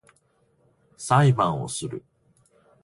[0.97, 2.03] 裁判をする